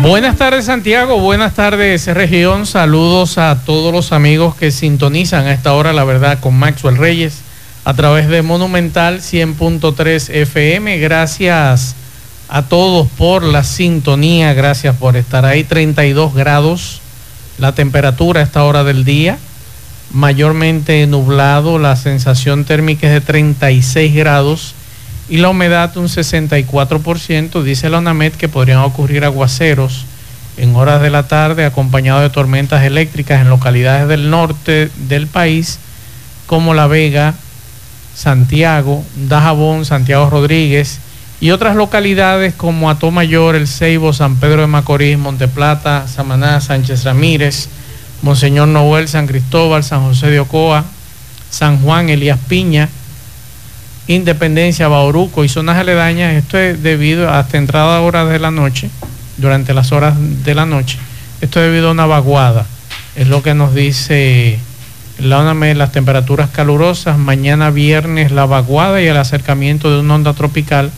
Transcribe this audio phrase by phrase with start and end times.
[0.00, 5.72] Buenas tardes Santiago, buenas tardes región, saludos a todos los amigos que sintonizan a esta
[5.74, 7.40] hora, la verdad, con Maxwell Reyes
[7.84, 10.98] a través de Monumental 100.3 FM.
[10.98, 11.96] Gracias
[12.48, 15.64] a todos por la sintonía, gracias por estar ahí.
[15.64, 17.00] 32 grados
[17.58, 19.36] la temperatura a esta hora del día,
[20.12, 24.74] mayormente nublado, la sensación térmica es de 36 grados
[25.28, 27.62] y la humedad un 64%.
[27.62, 30.04] Dice la ONAMED que podrían ocurrir aguaceros
[30.56, 35.78] en horas de la tarde acompañado de tormentas eléctricas en localidades del norte del país
[36.46, 37.34] como La Vega,
[38.14, 40.98] Santiago, Dajabón, Santiago Rodríguez
[41.40, 47.68] y otras localidades como Atomayor, El Ceibo, San Pedro de Macorís, Monteplata, Samaná, Sánchez Ramírez,
[48.22, 50.84] Monseñor Noel, San Cristóbal, San José de Ocoa,
[51.50, 52.88] San Juan, Elías Piña,
[54.08, 56.34] Independencia, Bauruco y zonas aledañas.
[56.34, 58.88] Esto es debido hasta entrada horas de la noche,
[59.36, 60.98] durante las horas de la noche.
[61.42, 62.64] Esto es debido a una vaguada.
[63.16, 64.58] Es lo que nos dice
[65.18, 67.18] la ONAME, las temperaturas calurosas.
[67.18, 70.90] Mañana viernes la vaguada y el acercamiento de una onda tropical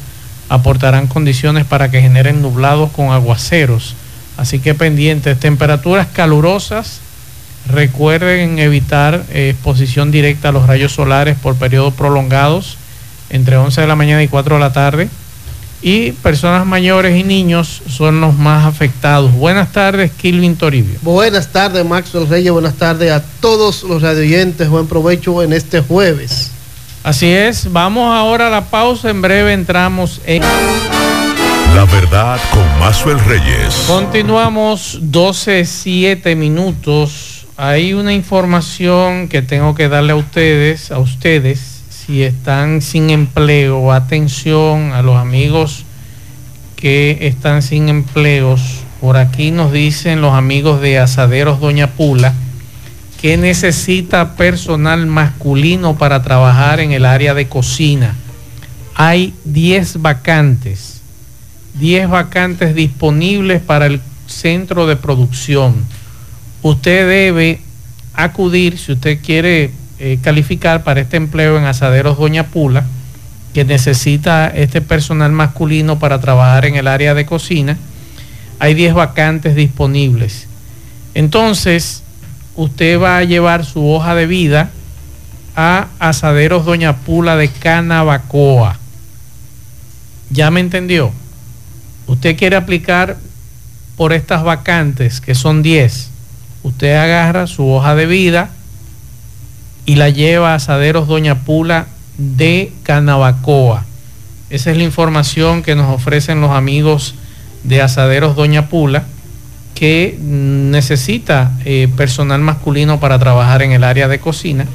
[0.48, 3.96] aportarán condiciones para que generen nublados con aguaceros.
[4.36, 7.00] Así que pendientes, temperaturas calurosas.
[7.68, 12.78] Recuerden evitar eh, exposición directa a los rayos solares por periodos prolongados
[13.30, 15.08] entre 11 de la mañana y 4 de la tarde.
[15.82, 19.32] Y personas mayores y niños son los más afectados.
[19.32, 20.98] Buenas tardes, Kilvin Toribio.
[21.00, 22.52] Buenas tardes, Maxwell Reyes.
[22.52, 24.68] Buenas tardes a todos los radioyentes.
[24.68, 26.50] Buen provecho en este jueves.
[27.02, 27.72] Así es.
[27.72, 29.08] Vamos ahora a la pausa.
[29.08, 30.42] En breve entramos en...
[31.74, 33.84] La verdad con Maxwell Reyes.
[33.86, 37.46] Continuamos 12, 7 minutos.
[37.56, 41.69] Hay una información que tengo que darle a ustedes, a ustedes
[42.10, 45.84] si están sin empleo, atención a los amigos
[46.74, 48.80] que están sin empleos.
[49.00, 52.34] Por aquí nos dicen los amigos de Asaderos Doña Pula
[53.20, 58.16] que necesita personal masculino para trabajar en el área de cocina.
[58.96, 61.02] Hay 10 vacantes,
[61.74, 65.76] 10 vacantes disponibles para el centro de producción.
[66.62, 67.60] Usted debe
[68.14, 69.70] acudir, si usted quiere
[70.02, 72.86] eh, calificar para este empleo en Asaderos Doña Pula,
[73.52, 77.76] que necesita este personal masculino para trabajar en el área de cocina.
[78.58, 80.46] Hay 10 vacantes disponibles.
[81.12, 82.02] Entonces,
[82.56, 84.70] usted va a llevar su hoja de vida
[85.54, 88.78] a Asaderos Doña Pula de Canabacoa.
[90.30, 91.12] ¿Ya me entendió?
[92.06, 93.18] Usted quiere aplicar
[93.98, 96.08] por estas vacantes, que son 10.
[96.62, 98.48] Usted agarra su hoja de vida,
[99.86, 101.86] y la lleva a Asaderos Doña Pula
[102.18, 103.84] de Canabacoa.
[104.50, 107.14] Esa es la información que nos ofrecen los amigos
[107.64, 109.04] de Asaderos Doña Pula,
[109.74, 114.66] que necesita eh, personal masculino para trabajar en el área de cocina.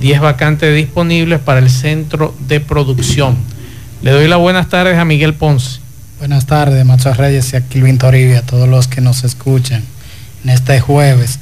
[0.00, 3.36] 10 vacantes disponibles para el centro de producción.
[4.02, 5.80] Le doy las buenas tardes a Miguel Ponce.
[6.18, 9.82] Buenas tardes, Macho Reyes y a Kilvin Toribia, a todos los que nos escuchan
[10.44, 11.38] en este jueves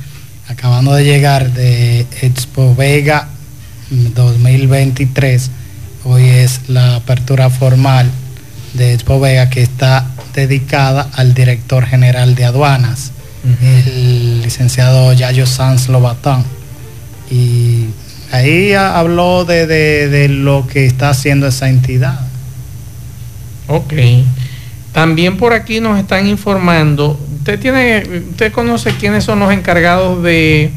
[0.49, 3.29] acabando de llegar de Expo Vega
[3.91, 5.51] 2023.
[6.05, 8.11] Hoy es la apertura formal
[8.73, 13.13] de Expo Vega que está dedicada al director general de aduanas,
[13.63, 16.45] el licenciado Yayo Sanz Lobatón.
[17.31, 17.87] Y
[18.33, 22.21] ahí habló de, de lo que está haciendo esa entidad.
[23.67, 23.93] Ok.
[24.93, 27.19] También por aquí nos están informando
[27.49, 30.71] usted tiene, usted conoce quiénes son los encargados de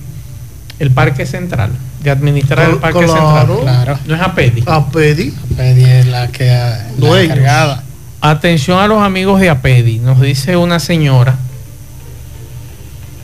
[0.80, 3.48] el Parque Central, de administrar el Parque Central.
[3.62, 4.00] Claro.
[4.06, 4.64] No es APEDI.
[4.66, 5.34] APEDI.
[5.54, 7.84] APEDI es la que la encargada.
[8.22, 10.00] Atención a los amigos de APEDI.
[10.00, 11.36] Nos dice una señora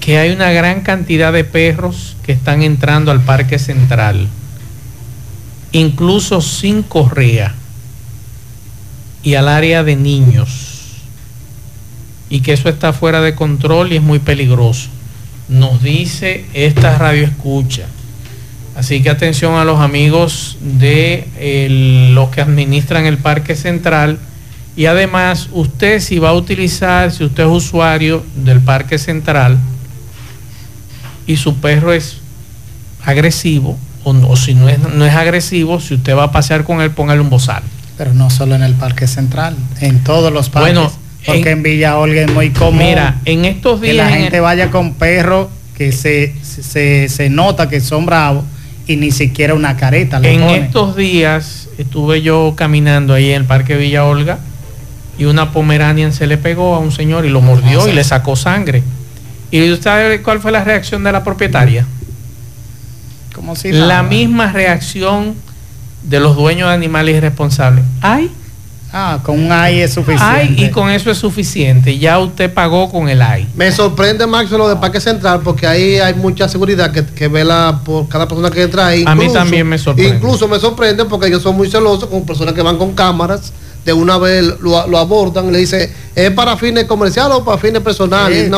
[0.01, 4.28] que hay una gran cantidad de perros que están entrando al Parque Central,
[5.72, 7.56] incluso sin correa,
[9.24, 10.67] y al área de niños
[12.30, 14.90] y que eso está fuera de control y es muy peligroso.
[15.50, 17.86] Nos dice esta radio escucha.
[18.76, 24.20] Así que atención a los amigos de los que administran el Parque Central.
[24.76, 29.58] Y además, usted si va a utilizar, si usted es usuario del Parque Central
[31.26, 32.18] y su perro es
[33.04, 36.92] agresivo o, si no es, no es agresivo, si usted va a pasear con él,
[36.92, 37.64] póngale un bozal.
[37.98, 40.74] Pero no solo en el Parque Central, en todos los parques.
[40.76, 40.92] Bueno,
[41.28, 42.80] porque en, Villa Olga es muy común.
[42.80, 43.92] Mira, en estos días.
[43.92, 48.44] Que la gente vaya con perros que se, se, nota que son bravos
[48.88, 50.20] y ni siquiera una careta.
[50.24, 54.40] en estos días estuve yo caminando ahí en el Parque Villa Olga
[55.20, 58.04] y una Pomeranian se le pegó a un señor y lo mordió ah, y le
[58.04, 58.82] sacó sangre.
[59.52, 61.86] ¿Y usted sabe cuál fue la reacción de la propietaria?
[63.34, 65.36] Como si la misma reacción
[66.04, 67.84] de los dueños de animales irresponsables.
[68.02, 68.32] ¡Ay!
[68.92, 70.25] Ah, con un AI es suficiente.
[70.25, 71.98] Ay, y con eso es suficiente.
[71.98, 73.48] Ya usted pagó con el AI.
[73.56, 77.81] Me sorprende, Max, lo de Parque Central, porque ahí hay mucha seguridad que, que vela
[77.84, 79.04] por cada persona que entra ahí.
[79.06, 80.16] A mí también me sorprende.
[80.16, 83.51] Incluso me sorprende porque ellos son muy celosos con personas que van con cámaras
[83.88, 88.51] de una vez lo, abordan, le dice, ¿es para fines comerciales o para fines personales?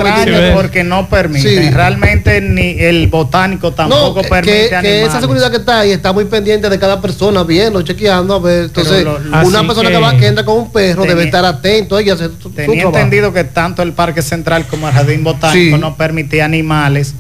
[0.56, 1.70] porque no permite.
[1.70, 4.70] Realmente ni el botánico tampoco permite.
[4.82, 8.40] Que, esa seguridad que está ahí está muy pendiente de cada persona, viendo, chequeando, a
[8.40, 8.64] ver.
[8.66, 9.06] Entonces,
[9.46, 12.00] una persona que, va, que entra con un perro debe estar atento.
[12.00, 12.18] Ella
[12.56, 17.14] tenía entendido que tanto el Parque Central como el Jardín Botánico no permitía animales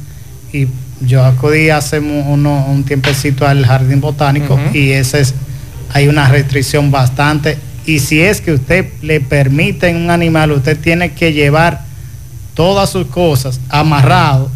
[0.51, 0.67] y
[1.01, 5.35] yo acudí hace un tiempecito al Jardín Botánico y ese es,
[5.93, 11.13] hay una restricción bastante y si es que usted le permite un animal, usted tiene
[11.13, 11.81] que llevar
[12.53, 14.51] todas sus cosas amarrado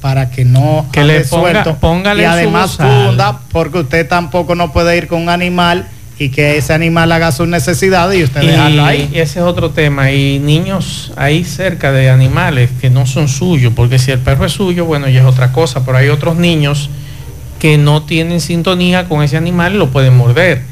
[0.00, 1.76] para que no que le suelto
[2.16, 5.86] y además funda porque usted tampoco no puede ir con un animal
[6.18, 9.10] y que ese animal haga sus necesidades y usted dejarlo ahí.
[9.10, 10.12] Y ese es otro tema.
[10.12, 14.52] Y niños ahí cerca de animales que no son suyos, porque si el perro es
[14.52, 16.90] suyo, bueno, ya es otra cosa, pero hay otros niños
[17.58, 20.69] que no tienen sintonía con ese animal y lo pueden morder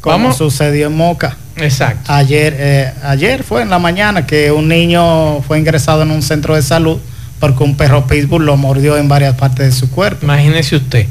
[0.00, 1.36] como sucedió en Moca.
[1.56, 2.12] Exacto.
[2.12, 6.54] Ayer, eh, ayer fue en la mañana que un niño fue ingresado en un centro
[6.54, 6.98] de salud
[7.38, 10.24] porque un perro pitbull lo mordió en varias partes de su cuerpo.
[10.24, 11.06] Imagínese usted.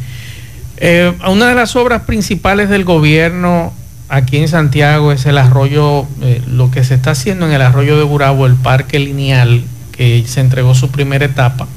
[0.78, 3.74] Eh, una de las obras principales del gobierno
[4.08, 7.98] aquí en Santiago es el arroyo, eh, lo que se está haciendo en el arroyo
[7.98, 11.68] de Burabo, el parque lineal, que se entregó su primera etapa.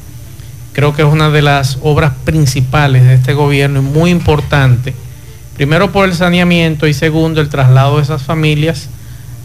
[0.73, 4.95] Creo que es una de las obras principales de este gobierno y muy importante
[5.57, 8.89] Primero por el saneamiento y segundo el traslado de esas familias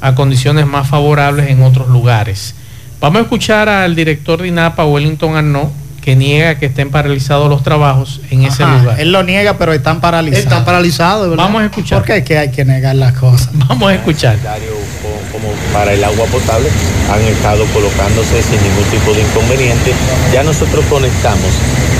[0.02, 2.56] a condiciones más favorables en otros lugares.
[3.00, 5.70] Vamos a escuchar al director de INAPA, Wellington Arnaud,
[6.02, 9.00] que niega que estén paralizados los trabajos en ese lugar.
[9.00, 10.46] Él lo niega, pero están paralizados.
[10.46, 11.44] Están paralizados, ¿verdad?
[11.44, 12.00] Vamos a escuchar.
[12.00, 13.50] ¿Por qué que hay que negar las cosas?
[13.68, 14.38] Vamos a escuchar.
[15.32, 16.70] Como para el agua potable
[17.12, 19.94] han estado colocándose sin ningún tipo de inconveniente.
[20.34, 21.52] Ya nosotros conectamos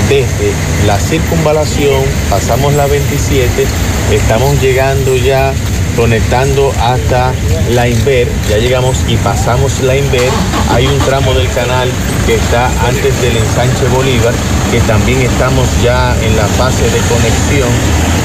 [0.08, 0.52] desde
[0.86, 3.66] la circunvalación, pasamos la 27,
[4.10, 5.52] estamos llegando ya
[5.96, 7.32] conectando hasta
[7.70, 10.30] la Inver, ya llegamos y pasamos la Inver,
[10.72, 11.90] hay un tramo del canal
[12.26, 14.32] que está antes del ensanche Bolívar,
[14.70, 17.68] que también estamos ya en la fase de conexión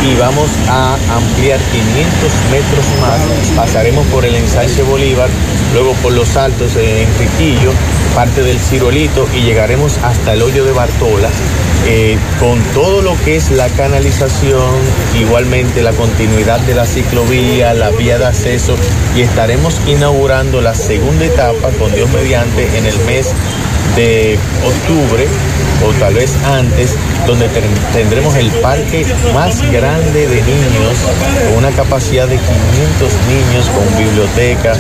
[0.08, 5.30] y vamos a ampliar 500 metros más, pasaremos por el ensanche Bolívar,
[5.74, 7.72] luego por los altos en Enriquillo,
[8.16, 11.30] parte del Cirolito y llegaremos hasta el hoyo de Bartola
[11.86, 14.76] eh, con todo lo que es la canalización,
[15.20, 18.76] igualmente la continuidad de la ciclovía, la vía de acceso
[19.18, 23.34] y estaremos inaugurando la segunda etapa con Dios mediante en el mes
[23.98, 25.28] de octubre
[25.86, 26.96] o tal vez antes,
[27.28, 27.50] donde
[27.92, 30.98] tendremos el parque más grande de niños,
[31.50, 34.74] con una capacidad de 500 niños, con biblioteca,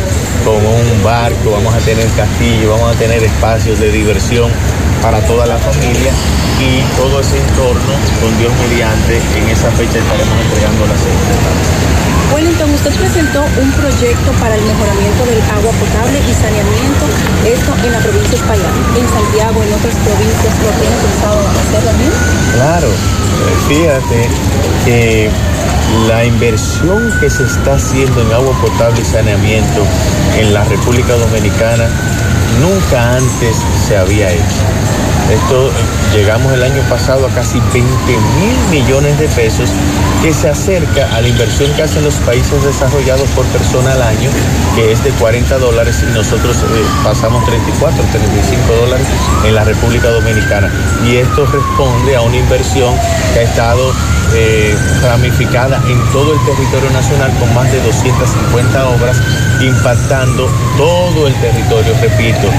[0.45, 4.50] con un barco, vamos a tener castillo, vamos a tener espacios de diversión
[5.03, 6.13] para toda la familia
[6.63, 7.93] y todo ese entorno
[8.24, 11.83] con Dios mediante, en esa fecha estaremos entregando la segunda
[12.33, 17.05] Wellington, usted presentó un proyecto para el mejoramiento del agua potable y saneamiento,
[17.45, 21.83] esto en la provincia de España, en Santiago, en otras provincias, ¿lo tiene pensado hacer
[21.83, 22.12] también?
[22.55, 22.88] Claro,
[23.67, 24.19] fíjate
[24.86, 25.29] que
[26.07, 29.83] la inversión que se está haciendo en agua potable y saneamiento
[30.39, 31.86] en la República Dominicana
[32.60, 33.57] nunca antes
[33.88, 35.12] se había hecho.
[35.33, 35.71] Esto
[36.13, 39.67] llegamos el año pasado a casi 20 mil millones de pesos,
[40.21, 44.29] que se acerca a la inversión que hacen los países desarrollados por persona al año,
[44.75, 49.07] que es de 40 dólares y nosotros eh, pasamos 34, 35 dólares
[49.43, 50.71] en la República Dominicana.
[51.03, 52.93] Y esto responde a una inversión
[53.33, 53.91] que ha estado
[54.35, 59.17] eh, ramificada en todo el territorio nacional con más de 250 obras
[59.61, 60.47] impactando
[60.77, 62.49] todo el territorio, repito.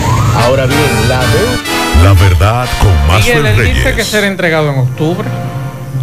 [0.44, 1.20] Ahora bien, la
[2.02, 3.76] La verdad con más Reyes.
[3.76, 5.28] dice que será entregado en octubre.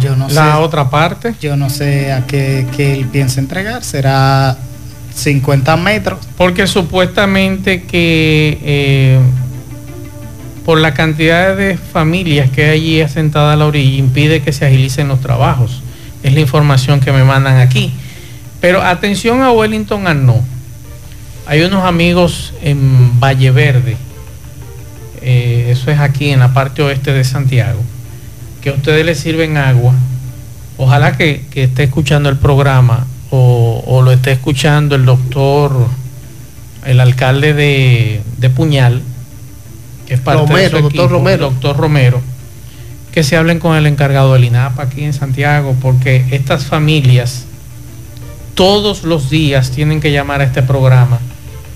[0.00, 0.34] Yo no sé.
[0.34, 1.34] La otra parte.
[1.40, 3.84] Yo no sé a qué, él piensa entregar.
[3.84, 4.56] Será
[5.14, 6.18] 50 metros.
[6.36, 9.20] Porque supuestamente que eh,
[10.64, 14.66] por la cantidad de familias que hay allí asentadas a la orilla impide que se
[14.66, 15.82] agilicen los trabajos.
[16.22, 17.92] Es la información que me mandan aquí.
[18.60, 20.42] Pero atención a Wellington Arnaud.
[21.46, 23.96] Hay unos amigos en Valle Verde,
[25.22, 27.80] eh, eso es aquí en la parte oeste de Santiago,
[28.60, 29.94] que a ustedes les sirven agua.
[30.78, 35.86] Ojalá que, que esté escuchando el programa o, o, lo esté escuchando el doctor,
[36.84, 39.02] el alcalde de, de Puñal,
[40.06, 41.50] que es parte Romero, de su doctor Romero.
[41.50, 42.20] doctor Romero,
[43.12, 47.44] que se hablen con el encargado del INAPA aquí en Santiago, porque estas familias
[48.54, 51.20] todos los días tienen que llamar a este programa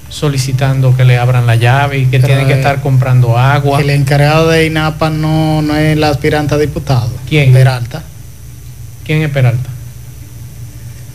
[0.08, 3.80] solicitando que le abran la llave y que Pero, tienen que eh, estar comprando agua.
[3.80, 7.10] El encargado de INAPA no, no es el aspirante a diputado.
[7.28, 7.52] ¿Quién?
[7.52, 8.02] Peralta.
[9.04, 9.68] ¿Quién es Peralta?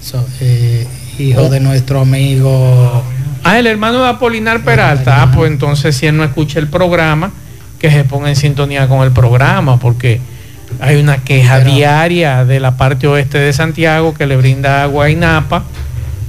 [0.01, 0.87] So, eh,
[1.19, 1.49] hijo Oh.
[1.49, 3.03] de nuestro amigo.
[3.43, 5.21] Ah, el hermano de Apolinar Peralta.
[5.23, 7.31] Ah, pues entonces si él no escucha el programa,
[7.79, 10.19] que se ponga en sintonía con el programa, porque
[10.79, 15.05] hay una queja Pero- diaria de la parte oeste de Santiago que le brinda agua
[15.05, 15.63] a INAPA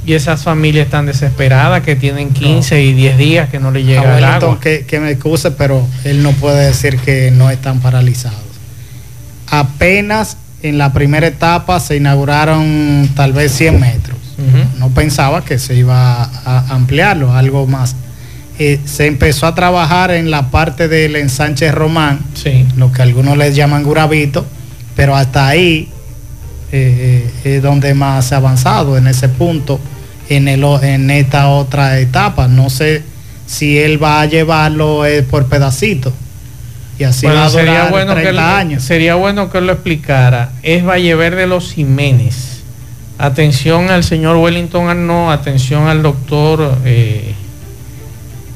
[0.04, 3.82] y esas familias están desesperadas que tienen 15 y 10 días que no le a
[3.82, 4.60] llega el Wellington, agua.
[4.60, 8.38] que, que me excuse, pero él no puede decir que no están paralizados.
[9.48, 14.18] Apenas en la primera etapa se inauguraron tal vez 100 metros.
[14.78, 17.94] No pensaba que se iba a ampliarlo, algo más.
[18.58, 22.66] Eh, se empezó a trabajar en la parte del ensanche Román, Sí.
[22.76, 24.44] lo que algunos les llaman Gurabito,
[24.96, 25.88] pero hasta ahí
[26.72, 29.78] eh, eh, es donde más se ha avanzado en ese punto,
[30.28, 32.48] en, el, en esta otra etapa.
[32.48, 33.02] No sé
[33.46, 36.12] si él va a llevarlo eh, por pedacitos.
[36.98, 38.82] Y así va Bueno, a durar sería bueno, que 30 él, años.
[38.84, 40.52] sería bueno que él lo explicara.
[40.62, 42.62] Es Valleverde Los Jiménez.
[43.18, 47.34] Atención al señor Wellington Arnaud, atención al doctor eh,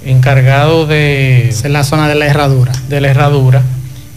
[0.05, 2.73] encargado de, es la zona de la herradura.
[2.89, 3.63] de la herradura.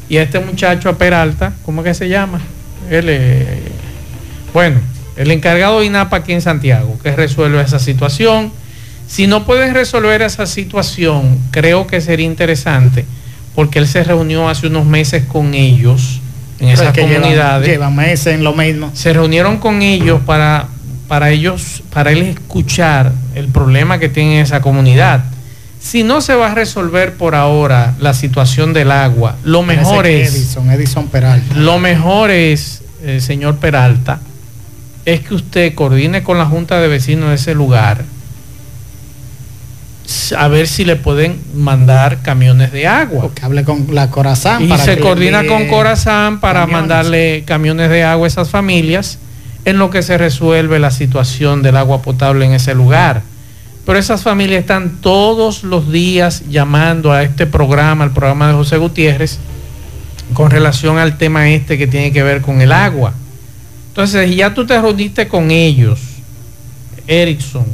[0.08, 2.40] Y a este muchacho a Peralta, ¿cómo que se llama?
[2.90, 3.69] Él, eh,
[4.54, 4.80] bueno,
[5.18, 8.52] el encargado de INAPA aquí en Santiago, que resuelve esa situación.
[9.08, 13.06] Si no pueden resolver esa situación, creo que sería interesante,
[13.56, 16.22] porque él se reunió hace unos meses con ellos
[16.60, 18.92] en Pero esas es que llevan- comunidades Llevan meses en lo mismo.
[18.94, 20.68] se reunieron con ellos para,
[21.08, 25.24] para ellos, para él escuchar el problema que tiene esa comunidad.
[25.82, 30.36] Si no se va a resolver por ahora la situación del agua, lo mejor es,
[30.36, 31.56] Edison, Edison Peralta.
[31.56, 34.20] lo mejor es, eh, señor Peralta,
[35.06, 38.04] es que usted coordine con la Junta de Vecinos de ese lugar
[40.38, 43.26] a ver si le pueden mandar camiones de agua.
[43.26, 44.64] O que hable con la Corazán.
[44.64, 46.82] Y para se que coordina con Corazán para camiones.
[46.82, 49.20] mandarle camiones de agua a esas familias
[49.66, 53.22] en lo que se resuelve la situación del agua potable en ese lugar.
[53.86, 58.78] Pero esas familias están todos los días llamando a este programa, al programa de José
[58.78, 59.40] Gutiérrez,
[60.34, 63.14] con relación al tema este que tiene que ver con el agua.
[64.00, 66.00] Entonces, ya tú te reuniste con ellos,
[67.06, 67.66] Erickson,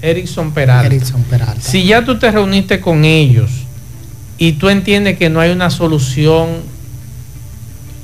[0.00, 0.92] Erickson Peralta.
[0.92, 1.60] Edison Peralta.
[1.60, 3.48] Si ya tú te reuniste con ellos
[4.38, 6.48] y tú entiendes que no hay una solución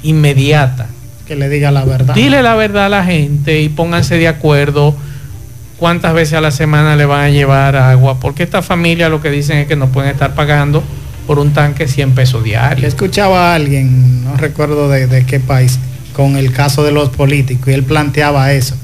[0.04, 0.86] inmediata,
[1.26, 2.14] Que le diga la verdad.
[2.14, 4.94] dile la verdad a la gente y pónganse de acuerdo
[5.78, 9.32] cuántas veces a la semana le van a llevar agua, porque esta familia lo que
[9.32, 10.84] dicen es que no pueden estar pagando
[11.26, 12.86] por un tanque 100 pesos diarios.
[12.86, 15.80] escuchaba a alguien, no recuerdo de, de qué país,
[16.18, 18.74] con el caso de los políticos y él planteaba eso.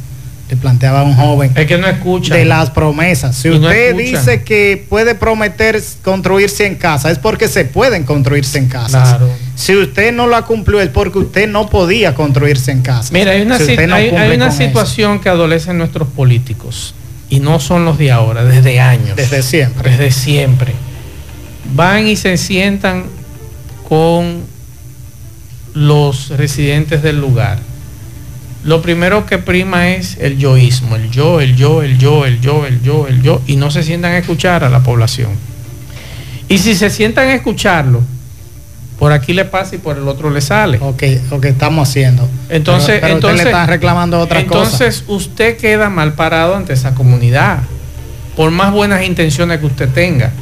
[0.49, 2.37] Le planteaba a un joven Es que no escuchan.
[2.37, 3.35] de las promesas.
[3.35, 8.59] Si no usted dice que puede prometer construirse en casa, es porque se pueden construirse
[8.59, 9.09] en casas.
[9.09, 9.29] Claro.
[9.57, 13.09] Si usted no lo cumplió, es porque usted no podía construirse en casa.
[13.13, 14.65] Mira, hay una, Si sit- usted no hay- hay cumple una con eso.
[14.65, 16.95] situación que adolecen nuestros políticos
[17.31, 19.17] y no son los de ahora, desde años.
[19.17, 19.91] Desde siempre.
[19.91, 20.73] desde siempre.
[21.75, 23.07] Van y se sientan
[23.89, 24.54] con
[25.75, 27.59] los residentes del lugar.
[28.65, 32.65] Lo primero que prima es el yoísmo, el yo, el yo, el yo, el yo,
[32.65, 35.33] el yo, el yo, y no se sientan a escuchar a la población.
[36.49, 38.03] Y si se sientan a escucharlo,
[38.99, 40.79] por aquí le pasa y por el otro le sale.
[40.81, 42.29] O que, o que estamos haciendo.
[42.49, 44.63] Entonces, pero, pero entonces usted le está reclamando otra cosa.
[44.63, 47.59] entonces usted queda mal parado ante esa comunidad,
[48.37, 50.33] por más buenas intenciones que usted tenga.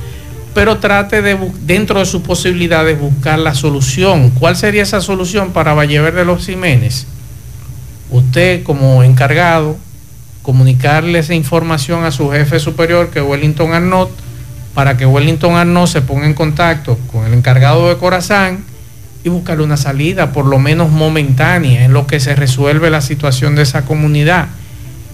[0.55, 4.31] Pero trate de, dentro de sus posibilidades, buscar la solución.
[4.31, 7.07] ¿Cuál sería esa solución para Vallever de los Jiménez?
[8.11, 9.79] Usted como encargado,
[10.43, 14.11] comunicarle esa información a su jefe superior, que es Wellington Arnott,
[14.75, 18.65] para que Wellington Arnott se ponga en contacto con el encargado de Corazán
[19.25, 23.55] y buscarle una salida, por lo menos momentánea, en lo que se resuelve la situación
[23.55, 24.49] de esa comunidad.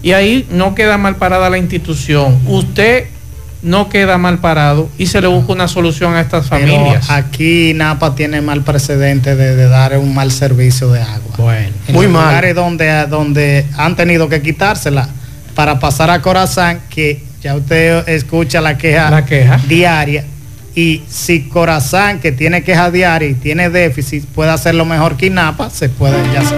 [0.01, 2.39] Y ahí no queda mal parada la institución.
[2.47, 3.07] Usted
[3.61, 7.09] no queda mal parado y se le busca una solución a estas Pero familias.
[7.09, 11.35] aquí Napa tiene mal precedente de, de dar un mal servicio de agua.
[11.37, 12.25] Bueno, En Muy los mal.
[12.27, 15.09] lugares donde, donde han tenido que quitársela
[15.55, 19.59] para pasar a Corazán, que ya usted escucha la queja, La queja.
[19.67, 20.23] diaria.
[20.75, 25.69] Y si Corazán, que tiene queja diaria y tiene déficit, puede hacerlo mejor que Napa,
[25.69, 26.55] se puede ya se-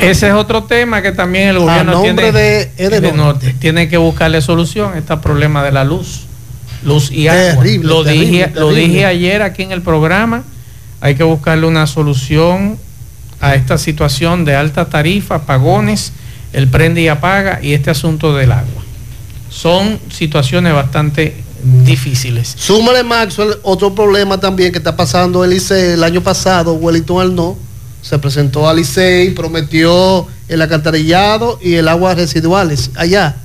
[0.00, 2.70] ese es otro tema que también el gobierno tiene, de.
[2.76, 6.22] Edenorte, tiene que buscarle solución a este problema de la luz.
[6.82, 7.62] Luz y agua.
[7.62, 8.80] Terrible, lo, terrible, dije, lo terrible.
[8.80, 10.44] dije ayer aquí en el programa.
[11.00, 12.78] Hay que buscarle una solución
[13.40, 16.12] a esta situación de alta tarifa, apagones,
[16.52, 18.82] el prende y apaga y este asunto del agua.
[19.50, 21.36] Son situaciones bastante
[21.84, 22.54] difíciles.
[22.56, 27.56] Súmale, Maxwell, otro problema también que está pasando el Licey el año pasado, Wellington Arnaud
[28.02, 33.36] se presentó al Licey, prometió el alcantarillado y el agua residuales allá.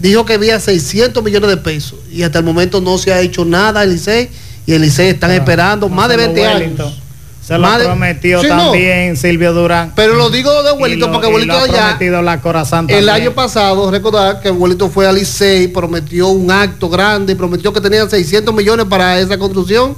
[0.00, 3.44] Dijo que había 600 millones de pesos y hasta el momento no se ha hecho
[3.44, 4.28] nada el Licey
[4.66, 6.86] y el Licey están esperando más de 20 Wellington.
[6.86, 6.98] años.
[7.44, 8.56] Se lo prometió Sí, no.
[8.64, 9.92] también Silvio Durán.
[9.96, 10.74] Pero lo digo de
[11.06, 15.14] lo- porque ha allá prometido la Corazán El año pasado, recordar que Wellington fue al
[15.14, 19.96] Licey, prometió un acto grande, prometió que tenían 600 millones para esa construcción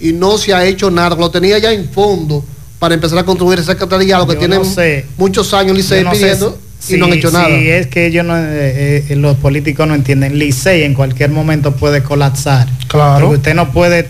[0.00, 1.14] y no se ha hecho nada.
[1.16, 2.42] Lo tenía ya en fondo
[2.78, 5.06] para empezar a construir ese alcantarillado que Yo tiene no sé.
[5.16, 7.48] muchos años Licey no pidiendo y si- no han hecho nada.
[7.48, 10.38] Si es que ellos no, eh, eh, los políticos no entienden.
[10.38, 12.68] Licey en cualquier momento puede colapsar.
[12.88, 13.26] Claro.
[13.26, 14.08] Porque usted no puede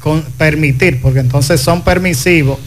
[0.00, 2.58] con- permitir, porque entonces son permisivos.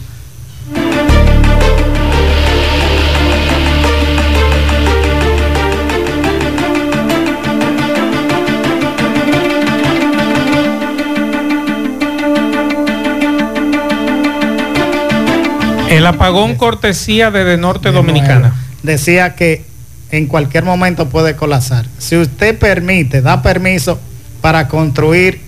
[15.90, 18.38] El apagón cortesía de, de Norte de Dominicana.
[18.40, 18.54] nuevo.
[18.82, 19.64] Decía que
[20.10, 21.86] en cualquier momento puede colapsar.
[21.98, 24.00] Si usted permite, da permiso
[24.40, 25.40] para construir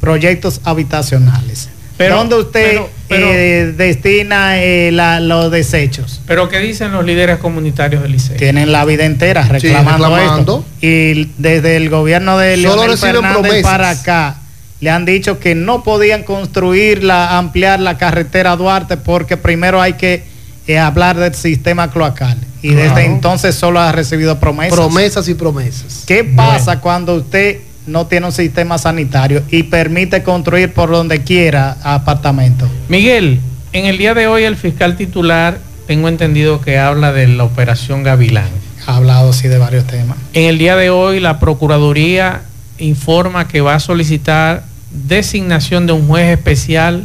[0.00, 1.68] proyectos habitacionales.
[1.98, 6.20] Pero- ¿Dónde usted pero- pero- eh, destina eh, la- los desechos?
[6.26, 8.36] Pero ¿qué dicen los líderes comunitarios del Liceo?
[8.36, 10.58] Tienen la vida entera reclamando, reclamando.
[10.58, 10.86] esto.
[10.86, 13.62] Y desde el gobierno de Leonel reciben Fernández promesas.
[13.72, 14.36] para acá
[14.80, 19.94] le han dicho que no podían construir la ampliar la carretera Duarte porque primero hay
[19.94, 20.24] que
[20.66, 22.82] eh, hablar del sistema cloacal y Claro.
[22.88, 24.74] desde entonces solo ha recibido promesas.
[24.74, 26.04] Promesas y promesas.
[26.06, 31.76] ¿Qué pasa cuando usted no tiene un sistema sanitario y permite construir por donde quiera
[31.84, 32.68] apartamentos?
[32.88, 33.40] Miguel,
[33.72, 38.02] en el día de hoy el fiscal titular, tengo entendido que habla de la operación
[38.02, 38.48] Gavilán.
[38.86, 40.16] Ha hablado sí de varios temas.
[40.32, 42.42] En el día de hoy la Procuraduría
[42.78, 47.04] informa que va a solicitar designación de un juez especial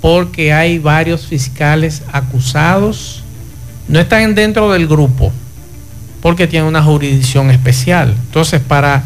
[0.00, 3.22] porque hay varios fiscales acusados.
[3.88, 5.32] No están dentro del grupo
[6.20, 8.14] porque tienen una jurisdicción especial.
[8.26, 9.04] Entonces, para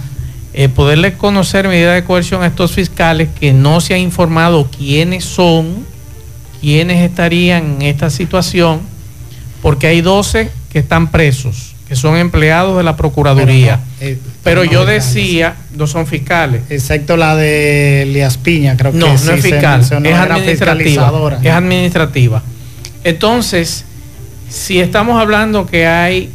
[0.58, 5.24] eh, poderle conocer medida de coerción a estos fiscales que no se ha informado quiénes
[5.24, 5.84] son,
[6.62, 8.80] quiénes estarían en esta situación,
[9.60, 13.80] porque hay 12 que están presos, que son empleados de la Procuraduría.
[13.98, 15.04] Pero, no, eh, Pero no yo fiscales.
[15.14, 16.62] decía, no son fiscales.
[16.68, 21.38] Excepto la de Elías Piña, creo No, que no sí es fiscal, es administrativa.
[21.42, 22.42] Es administrativa.
[23.04, 23.84] Entonces,
[24.48, 26.30] si estamos hablando que hay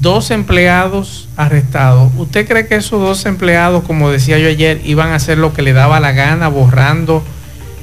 [0.00, 5.16] dos empleados arrestados, ¿usted cree que esos dos empleados, como decía yo ayer, iban a
[5.16, 7.24] hacer lo que le daba la gana, borrando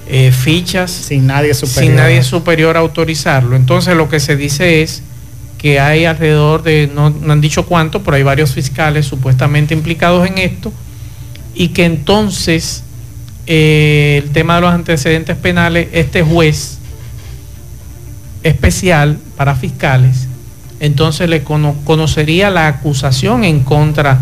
[0.09, 0.89] eh, fichas?
[0.89, 1.83] sin nadie superior.
[1.83, 3.57] sin nadie superior a autorizarlo.
[3.57, 5.03] Entonces lo que se dice es
[5.57, 10.37] que hay alrededor de, no, han dicho cuánto, pero hay varios fiscales supuestamente implicados en
[10.37, 10.71] esto
[11.55, 12.83] y que entonces
[13.47, 16.77] eh, el tema de los antecedentes penales, este juez
[18.43, 20.27] especial para fiscales,
[20.79, 24.19] entonces le cono- conocería la acusación en contra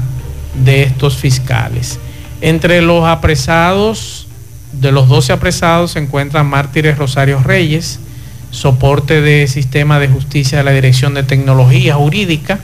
[0.64, 2.00] de estos fiscales.
[2.42, 4.28] Entre los apresados,
[4.72, 8.00] de los 12 apresados, se encuentran Mártires Rosario Reyes,
[8.56, 12.60] soporte de sistema de justicia de la Dirección de Tecnología Jurídica.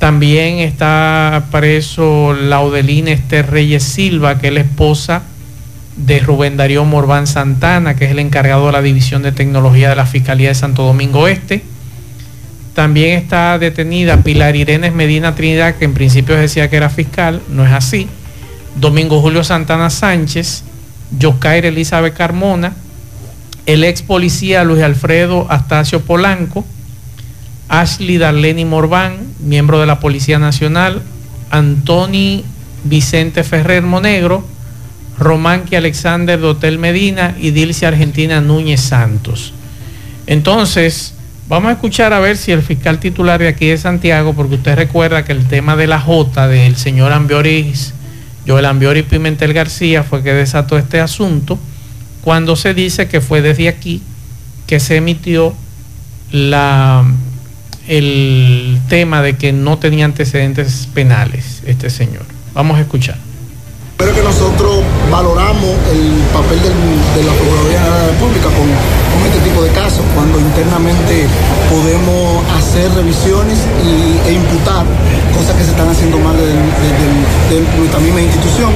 [0.00, 5.22] También está preso Laudelina Esther Reyes Silva, que es la esposa
[5.96, 9.96] de Rubén Darío Morván Santana, que es el encargado de la División de Tecnología de
[9.96, 11.62] la Fiscalía de Santo Domingo Este.
[12.74, 17.64] También está detenida Pilar Irenes Medina Trinidad, que en principio decía que era fiscal, no
[17.64, 18.08] es así.
[18.76, 20.64] Domingo Julio Santana Sánchez,
[21.18, 22.74] Yocair Elizabeth Carmona,
[23.68, 26.64] el ex policía Luis Alfredo Astacio Polanco,
[27.68, 31.02] Ashley Darleni Morván, miembro de la Policía Nacional,
[31.50, 32.46] Antoni
[32.84, 34.42] Vicente Ferrer Monegro,
[35.18, 39.52] Román Alexander Dotel Medina y Dilce Argentina Núñez Santos.
[40.26, 41.12] Entonces,
[41.46, 44.76] vamos a escuchar a ver si el fiscal titular de aquí de Santiago, porque usted
[44.76, 47.92] recuerda que el tema de la J del señor Ambioris,
[48.46, 51.58] Joel Ambiori Pimentel García, fue que desató este asunto,
[52.28, 54.02] cuando se dice que fue desde aquí
[54.66, 55.54] que se emitió
[56.30, 57.02] la,
[57.86, 62.24] el tema de que no tenía antecedentes penales este señor.
[62.52, 63.16] Vamos a escuchar.
[63.96, 66.74] Pero que nosotros valoramos el papel del,
[67.16, 71.26] de la Procuraduría de la República con, este tipo de casos, cuando internamente
[71.70, 73.58] podemos hacer revisiones
[74.26, 74.84] e imputar
[75.34, 76.54] cosas que se están haciendo mal de,
[77.78, 78.70] nuestra misma institución.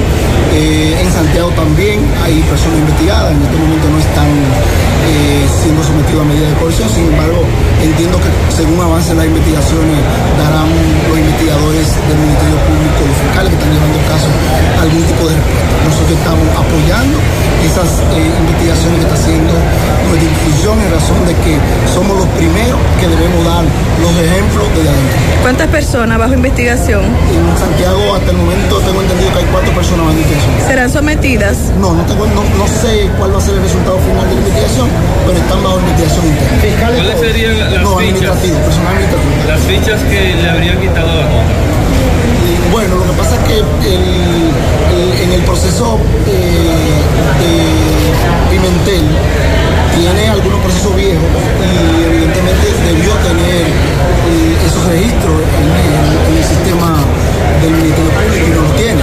[0.53, 4.29] Eh, en Santiago también hay personas investigadas, en este momento no están
[5.03, 7.43] eh, siendo sometidos a medidas de coerción, sin embargo
[7.83, 9.97] entiendo que según avancen las investigaciones
[10.39, 10.69] darán
[11.09, 14.29] los investigadores del Ministerio Público, los fiscales que están llevando el caso,
[14.79, 15.35] algún tipo de.
[15.83, 17.17] Nosotros estamos apoyando
[17.67, 19.53] esas eh, investigaciones que está haciendo
[20.07, 21.53] nuestra institución en razón de que
[21.93, 23.63] somos los primeros que debemos dar
[24.01, 25.17] los ejemplos de adentro.
[25.41, 27.03] ¿Cuántas personas bajo investigación?
[27.03, 30.53] En Santiago hasta el momento tengo entendido que hay cuatro personas bajo investigación.
[30.67, 31.57] ¿Serán sometidas?
[31.79, 34.41] No, no, tengo, no, no sé cuál va a ser el resultado final de la
[34.41, 34.87] investigación,
[35.25, 36.87] pero están bajo investigación interna.
[36.97, 38.03] ¿Cuáles serían las no, fichas?
[38.03, 39.33] administrativo, personal administrativo.
[39.47, 41.25] Las fichas que le habrían quitado a la.
[42.71, 44.01] Bueno, lo que pasa es que el,
[44.97, 46.73] el, en el proceso eh,
[47.39, 49.05] de Pimentel
[49.95, 51.29] tiene algunos procesos viejos
[51.61, 55.93] y evidentemente debió tener eh, esos registros en, en,
[56.27, 56.97] en, el sistema
[57.61, 59.01] del Ministerio Público y no lo tiene.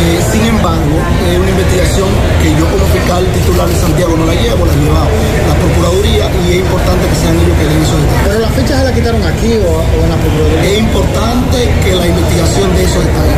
[0.00, 0.96] Eh, sin embargo,
[1.28, 2.08] es una investigación
[2.40, 6.52] que yo como fiscal titular de Santiago no la llevo, la lleva la Procuraduría y
[6.52, 8.24] es importante que sean ellos que den esos detalles.
[8.24, 10.64] ¿Pero las fechas se las quitaron aquí o, o en la Procuraduría?
[10.64, 13.29] Es importante que la investigación de esos detalles.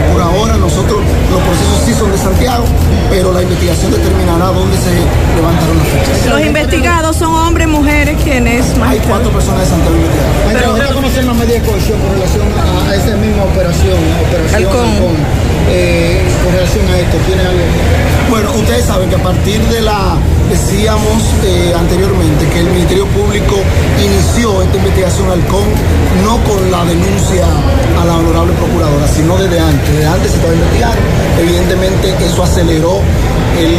[2.02, 2.64] Son de Santiago,
[3.10, 4.90] pero la investigación determinará dónde se
[5.36, 6.26] levantaron las fechas.
[6.26, 7.32] Los investigados son
[7.62, 8.64] hombres, mujeres, ¿quiénes?
[8.85, 10.79] Hay cuatro personas de investigadas.
[10.79, 13.98] Pero conocer medidas de coerción con relación a, a esa misma operación.
[14.55, 15.16] Halcón,
[15.70, 17.62] eh, con relación a esto, ¿tiene algo?
[18.31, 20.16] Bueno, ustedes saben que a partir de la,
[20.48, 23.57] decíamos eh, anteriormente que el Ministerio Público
[24.03, 25.68] inició esta investigación Halcón
[26.25, 27.44] no con la denuncia
[28.01, 29.88] a la honorable procuradora, sino desde antes.
[29.92, 31.01] Desde antes se estaba investigando.
[31.40, 33.01] Evidentemente eso aceleró
[33.59, 33.75] el,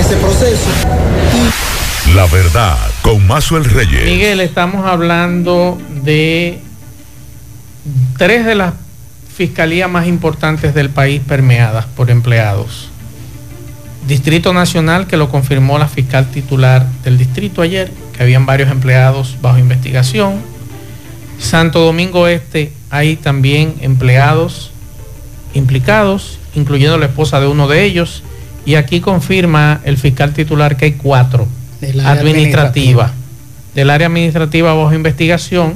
[0.00, 1.69] ese proceso.
[2.14, 4.04] La verdad, con Mazuel Reyes.
[4.04, 6.58] Miguel, estamos hablando de
[8.18, 8.74] tres de las
[9.32, 12.88] fiscalías más importantes del país permeadas por empleados.
[14.08, 19.36] Distrito Nacional, que lo confirmó la fiscal titular del distrito ayer, que habían varios empleados
[19.40, 20.40] bajo investigación.
[21.38, 24.72] Santo Domingo Este, hay también empleados
[25.54, 28.24] implicados, incluyendo la esposa de uno de ellos.
[28.66, 31.46] Y aquí confirma el fiscal titular que hay cuatro
[31.80, 33.74] Del área administrativa, administrativa.
[33.74, 35.74] del área administrativa bajo investigación.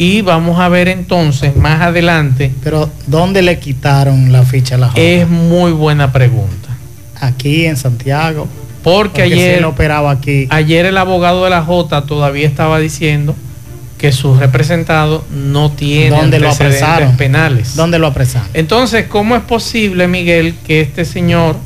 [0.00, 2.52] Y vamos a ver entonces más adelante.
[2.62, 5.00] Pero ¿dónde le quitaron la ficha a la J?
[5.00, 6.68] Es muy buena pregunta.
[7.20, 8.46] Aquí en Santiago.
[8.84, 10.46] Porque, ayer, operaba aquí.
[10.50, 13.34] ayer el abogado de la J todavía estaba diciendo
[13.98, 17.16] que su representado no tiene ¿Dónde lo apresaron?
[17.16, 17.74] penales.
[17.74, 18.48] ¿Dónde lo apresaron?
[18.54, 21.56] Entonces, ¿cómo es posible, Miguel, que este señor,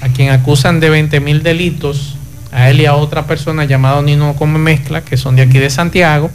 [0.00, 2.13] a quien acusan de 20 mil delitos,
[2.54, 5.68] a él y a otra persona llamado Nino Come Mezcla, que son de aquí de
[5.68, 6.30] Santiago,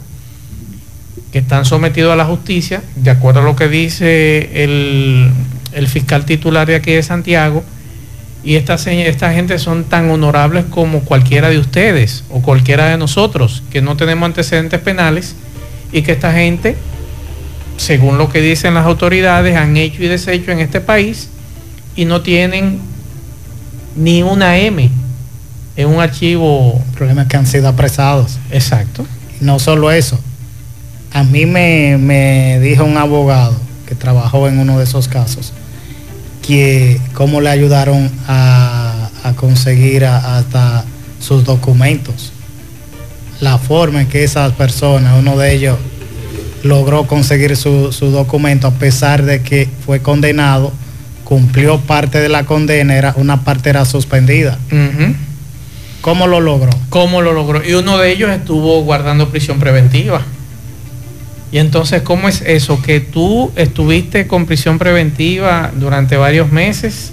[1.32, 5.30] que están sometidos a la justicia, de acuerdo a lo que dice el,
[5.72, 7.64] el fiscal titular de aquí de Santiago,
[8.44, 8.78] y esta
[9.32, 14.26] gente son tan honorables como cualquiera de ustedes o cualquiera de nosotros, que no tenemos
[14.26, 15.34] antecedentes penales,
[15.92, 16.76] y que esta gente
[17.80, 21.30] según lo que dicen las autoridades, han hecho y deshecho en este país
[21.96, 22.78] y no tienen
[23.96, 24.90] ni una M
[25.76, 28.38] en un archivo El problema es que han sido apresados.
[28.50, 29.06] exacto.
[29.40, 30.18] No solo eso.
[31.12, 33.56] A mí me, me dijo un abogado
[33.86, 35.52] que trabajó en uno de esos casos
[36.46, 40.84] que cómo le ayudaron a, a conseguir a- hasta
[41.20, 42.32] sus documentos.
[43.40, 45.78] La forma en que esas personas, uno de ellos,
[46.62, 50.72] logró conseguir su, su documento a pesar de que fue condenado,
[51.24, 54.58] cumplió parte de la condena, era, una parte era suspendida.
[56.00, 56.70] ¿Cómo lo logró?
[56.88, 57.62] ¿Cómo lo logró?
[57.68, 60.22] Y uno de ellos estuvo guardando prisión preventiva.
[61.52, 62.80] Y entonces, ¿cómo es eso?
[62.80, 67.12] Que tú estuviste con prisión preventiva durante varios meses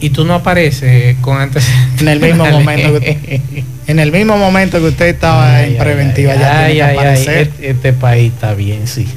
[0.00, 2.02] y tú no apareces con antecedentes.
[2.02, 6.32] En el mismo momento que En el mismo momento que usted estaba Ay, en preventiva
[6.32, 7.38] ay, ya ay, tiene que ay, ay, aparecer.
[7.38, 9.08] Este, este país está bien, sí.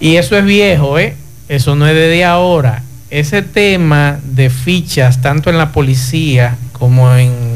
[0.00, 1.14] Y eso es viejo, ¿eh?
[1.48, 2.82] Eso no es desde ahora.
[3.10, 7.49] ese tema de fichas, tanto en la policía como en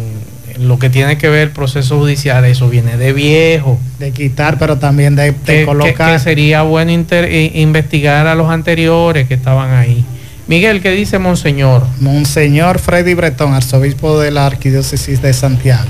[0.59, 3.79] lo que tiene que ver proceso judicial, eso viene de viejo.
[3.99, 6.11] De quitar, pero también de, de Que, colocar.
[6.11, 10.05] que- que sería bueno inter- investigar a los anteriores que estaban ahí.
[10.47, 11.87] Miguel, ¿qué dice Monseñor?
[12.01, 15.89] Monseñor Freddy Bretón, arzobispo de la Arquidiócesis de Santiago.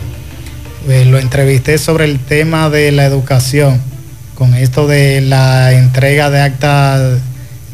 [0.89, 3.81] Eh, lo entrevisté sobre el tema de la educación,
[4.35, 7.01] con esto de la entrega de acta,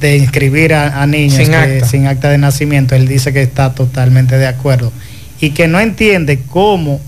[0.00, 1.86] de inscribir a, a niños Sin que- acta.
[1.86, 2.94] sin acta de nacimiento.
[2.94, 4.90] Él dice que está totalmente de acuerdo
[5.40, 7.00] y que no entiende cómo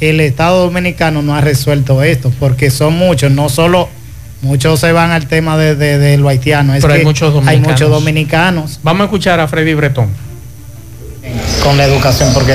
[0.00, 3.88] el Estado Dominicano no ha resuelto esto, porque son muchos, no solo
[4.42, 7.34] muchos se van al tema de, de- de lo haitiano, es Pero hay muchos hay
[7.34, 7.68] dominicanos.
[7.72, 10.08] muchos dominicanos Vamos a escuchar a Freddy Bretón.
[11.62, 12.54] con la educación, porque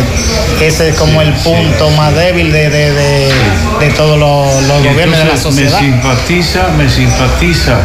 [0.61, 3.33] ese es como el punto más débil de, de, de-
[3.79, 5.81] de todos los, los Y gobiernos de la sociedad.
[5.81, 7.79] Me simpatiza, me simpatiza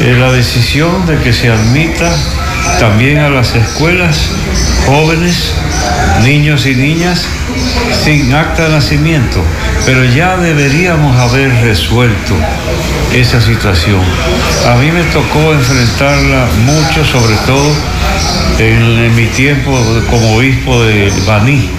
[0.00, 2.10] eh, la decisión de que se admita
[2.78, 4.30] también a las escuelas
[4.86, 5.52] jóvenes,
[6.24, 7.26] niños y niñas
[8.04, 9.42] sin acta de nacimiento,
[9.86, 12.34] pero ya deberíamos haber resuelto
[13.12, 14.00] esa situación.
[14.68, 17.72] A mí me tocó enfrentarla mucho, sobre todo
[18.58, 19.78] en, mi tiempo
[20.10, 21.70] como obispo de Baní.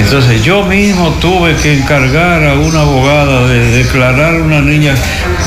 [0.00, 4.94] Entonces yo mismo tuve que encargar a una abogada de declarar a una niña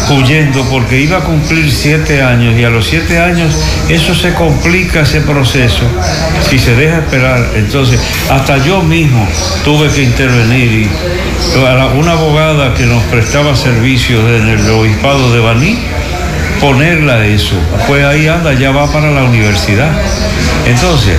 [0.09, 3.53] huyendo porque iba a cumplir siete años y a los siete años
[3.89, 5.83] eso se complica ese proceso
[6.49, 7.43] si se deja esperar.
[7.55, 9.27] Entonces hasta yo mismo
[9.65, 10.89] tuve que intervenir y
[11.97, 15.79] una abogada que nos prestaba servicios en el obispado de Baní
[16.59, 17.55] ponerla eso.
[17.87, 19.91] Pues ahí anda, ya va para la universidad.
[20.65, 21.17] Entonces,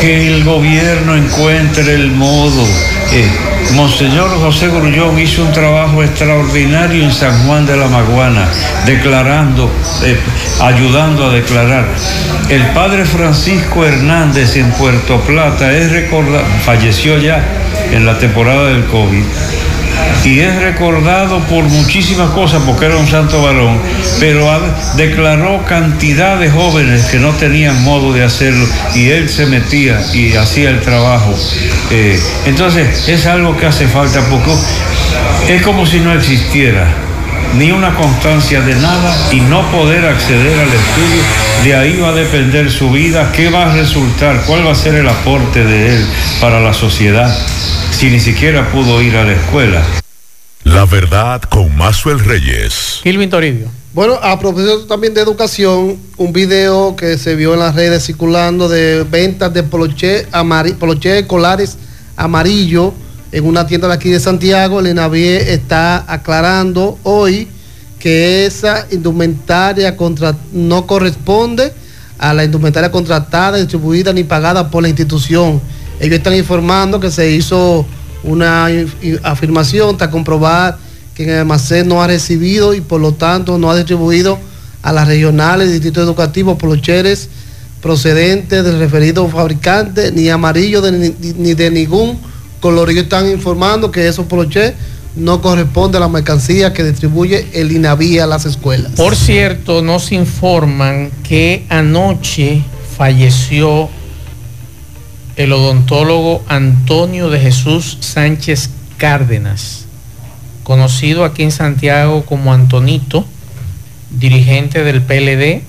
[0.00, 2.64] que el gobierno encuentre el modo.
[3.12, 3.28] Eh,
[3.72, 8.46] Monseñor José Grullón hizo un trabajo extraordinario en San Juan de la Maguana,
[8.84, 9.70] declarando,
[10.04, 10.18] eh,
[10.60, 11.86] ayudando a declarar.
[12.50, 17.42] El padre Francisco Hernández en Puerto Plata es recordado, falleció ya
[17.90, 19.24] en la temporada del COVID
[20.24, 23.78] y es recordado por muchísimas cosas porque era un santo varón,
[24.20, 24.50] pero
[24.96, 30.34] declaró cantidad de jóvenes que no tenían modo de hacerlo y él se metía y
[30.34, 31.34] hacía el trabajo.
[31.90, 34.52] Eh, entonces es algo que hace falta porque
[35.48, 36.86] es como si no existiera
[37.56, 41.22] ni una constancia de nada y no poder acceder al estudio,
[41.62, 44.96] de ahí va a depender su vida, qué va a resultar, cuál va a ser
[44.96, 46.06] el aporte de él
[46.40, 47.32] para la sociedad,
[48.04, 49.82] si ni siquiera pudo ir a la escuela.
[50.62, 53.00] La verdad con Mazuel Reyes.
[53.02, 53.70] Kilvin Toridio.
[53.94, 58.68] Bueno, a propósito también de educación, un video que se vio en las redes circulando
[58.68, 60.26] de ventas de poloché,
[60.78, 61.78] poloché colares
[62.14, 62.92] amarillo
[63.32, 64.80] en una tienda de aquí de Santiago.
[64.80, 67.48] El INAVIE está aclarando hoy
[67.98, 71.72] que esa indumentaria contra, no corresponde
[72.18, 75.62] a la indumentaria contratada, distribuida ni pagada por la institución.
[76.00, 77.86] Ellos están informando que se hizo
[78.22, 78.68] una
[79.22, 80.78] afirmación hasta comprobar
[81.14, 84.38] que el almacén no ha recibido y por lo tanto no ha distribuido
[84.82, 87.28] a las regionales, distritos educativos, polocheres
[87.80, 92.18] procedentes del referido fabricante, ni amarillo ni, de ningún
[92.60, 92.90] color.
[92.90, 94.72] Ellos están informando que esos poloches
[95.16, 98.92] no corresponden a la mercancía que distribuye el INAVI a las escuelas.
[98.92, 102.64] Por cierto, nos informan que anoche
[102.96, 103.88] falleció
[105.36, 109.86] el odontólogo Antonio de Jesús Sánchez Cárdenas,
[110.62, 113.26] conocido aquí en Santiago como Antonito,
[114.10, 115.62] dirigente del PLD,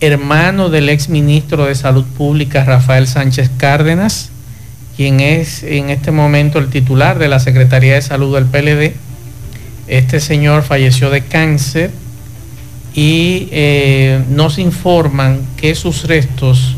[0.00, 4.30] hermano del ex ministro de Salud Pública Rafael Sánchez Cárdenas,
[4.96, 8.94] quien es en este momento el titular de la Secretaría de Salud del PLD.
[9.88, 11.90] Este señor falleció de cáncer
[12.94, 16.76] y eh, nos informan que sus restos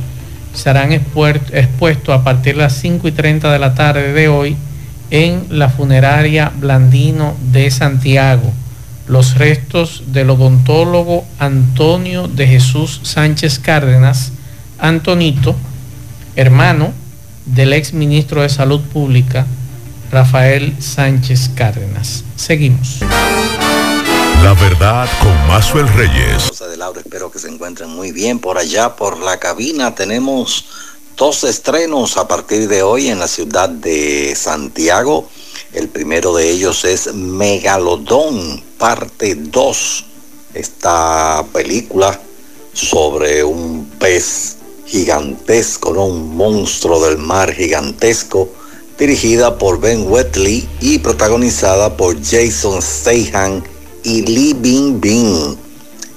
[0.55, 4.57] serán expuestos a partir de las 5 y 30 de la tarde de hoy
[5.11, 8.53] en la funeraria Blandino de Santiago.
[9.07, 14.33] Los restos del odontólogo Antonio de Jesús Sánchez Cárdenas,
[14.79, 15.55] Antonito,
[16.37, 16.93] hermano
[17.47, 19.47] del ex ministro de Salud Pública,
[20.11, 22.25] Rafael Sánchez Cárdenas.
[22.37, 23.01] Seguimos.
[24.43, 26.59] La verdad con Mazuel Reyes.
[26.69, 29.95] De Laura, espero que se encuentren muy bien por allá, por la cabina.
[29.95, 30.65] Tenemos
[31.17, 35.29] dos estrenos a partir de hoy en la ciudad de Santiago.
[35.73, 40.05] El primero de ellos es Megalodón, parte 2.
[40.55, 42.19] Esta película
[42.73, 46.07] sobre un pez gigantesco, ¿no?
[46.07, 48.49] un monstruo del mar gigantesco,
[48.99, 53.63] dirigida por Ben Wheatley y protagonizada por Jason Statham
[54.03, 55.57] y Lee Bin Bin.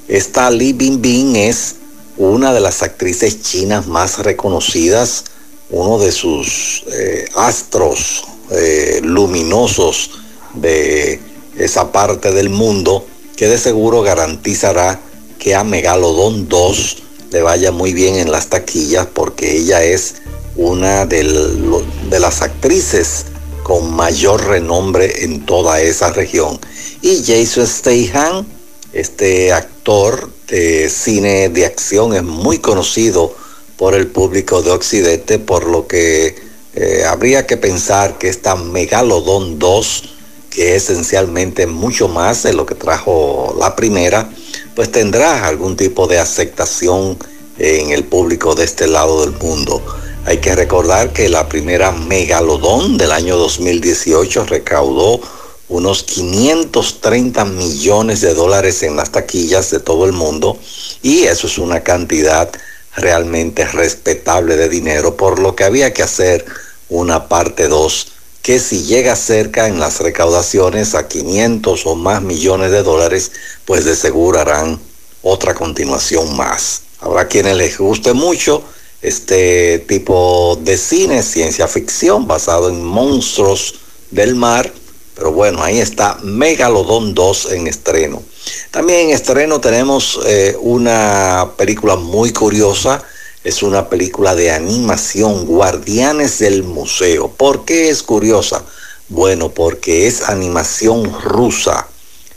[0.08, 1.76] Esta Lee Bin Bin es
[2.18, 5.26] una de las actrices chinas más reconocidas,
[5.70, 10.12] uno de sus eh, astros eh, luminosos
[10.54, 11.20] de
[11.58, 15.00] esa parte del mundo, que de seguro garantizará
[15.40, 16.98] que a Megalodon 2
[17.32, 20.16] le vaya muy bien en las taquillas, porque ella es
[20.56, 23.26] una de las actrices
[23.66, 26.60] con mayor renombre en toda esa región.
[27.02, 28.46] Y Jason Statham,
[28.94, 33.36] este actor de cine de acción, es muy conocido
[33.76, 36.36] por el público de Occidente, por lo que
[36.76, 40.04] eh, habría que pensar que esta Megalodon 2,
[40.52, 44.30] que es esencialmente mucho más de lo que trajo la primera,
[44.76, 47.18] pues tendrá algún tipo de aceptación
[47.58, 49.82] en el público de este lado del mundo.
[50.28, 55.22] Hay que recordar que la primera Megalodon del año 2018 recaudó
[55.70, 60.58] unos 530 millones de dólares en las taquillas de todo el mundo
[61.04, 62.52] y eso es una cantidad
[62.96, 66.44] realmente respetable de dinero, por lo que había que hacer
[66.90, 68.08] una parte 2
[68.42, 73.32] que si llega cerca en las recaudaciones a 500 o más millones de dólares,
[73.66, 74.80] pues de seguro harán
[75.22, 76.82] otra continuación más.
[77.00, 78.64] Habrá quienes les guste mucho
[79.06, 83.76] este tipo de cine, ciencia ficción, basado en monstruos
[84.10, 84.74] del mar,
[85.14, 88.24] pero bueno, ahí está Megalodon 2 en estreno.
[88.72, 93.04] También en estreno tenemos eh, una película muy curiosa.
[93.44, 97.28] Es una película de animación, Guardianes del Museo.
[97.30, 98.64] ¿Por qué es curiosa?
[99.08, 101.88] Bueno, porque es animación rusa.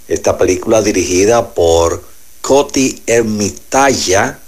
[0.06, 2.02] Esta película dirigida por
[2.42, 4.38] Koti Ermitaya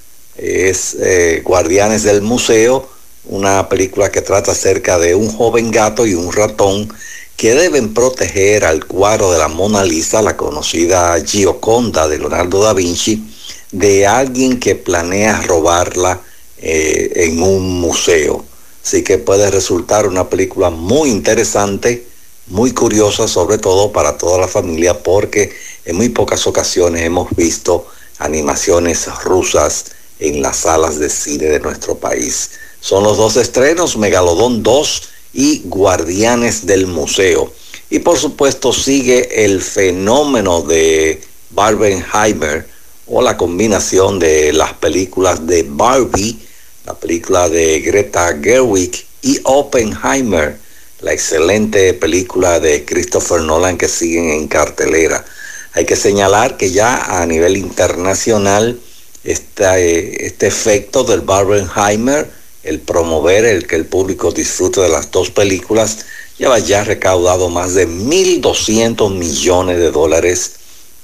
[0.41, 2.89] es eh, Guardianes del Museo,
[3.27, 6.91] una película que trata acerca de un joven gato y un ratón
[7.37, 12.73] que deben proteger al cuadro de la Mona Lisa, la conocida Gioconda de Leonardo da
[12.73, 13.23] Vinci,
[13.71, 16.21] de alguien que planea robarla
[16.59, 18.45] eh, en un museo.
[18.83, 22.07] Así que puede resultar una película muy interesante,
[22.47, 25.53] muy curiosa, sobre todo para toda la familia, porque
[25.85, 27.87] en muy pocas ocasiones hemos visto
[28.19, 29.85] animaciones rusas
[30.21, 32.51] en las salas de cine de nuestro país.
[32.81, 35.03] Son los dos estrenos, Megalodón 2
[35.33, 37.53] y Guardianes del Museo.
[37.89, 42.67] Y por supuesto sigue el fenómeno de Barbenheimer
[43.07, 46.39] o la combinación de las películas de Barbie,
[46.85, 50.59] la película de Greta Gerwig y Oppenheimer,
[51.01, 55.25] la excelente película de Christopher Nolan que siguen en cartelera.
[55.73, 58.79] Hay que señalar que ya a nivel internacional
[59.25, 65.31] este, este efecto del Barbenheimer el promover el que el público disfrute de las dos
[65.31, 65.99] películas,
[66.39, 70.53] lleva ya recaudado más de 1.200 millones de dólares.